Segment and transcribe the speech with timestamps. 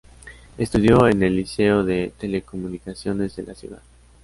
[0.57, 3.83] Estudió en el Liceo de Telecomunicaciones de la ciudad.